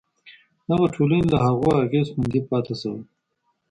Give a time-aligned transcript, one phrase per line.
[0.69, 3.01] دغه ټولنې له هغو اغېزو خوندي پاتې شوې.